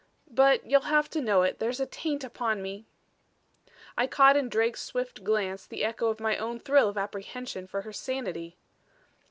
But 0.31 0.65
you'll 0.67 0.89
have 0.89 1.11
to 1.11 1.21
know 1.21 1.43
it 1.43 1.59
there's 1.59 1.79
a 1.79 1.85
taint 1.85 2.23
upon 2.23 2.59
me." 2.59 2.87
I 3.95 4.07
caught 4.07 4.35
in 4.35 4.49
Drake's 4.49 4.81
swift 4.81 5.23
glance 5.23 5.67
the 5.67 5.83
echo 5.83 6.07
of 6.07 6.19
my 6.19 6.37
own 6.37 6.59
thrill 6.59 6.89
of 6.89 6.97
apprehension 6.97 7.67
for 7.67 7.83
her 7.83 7.93
sanity. 7.93 8.57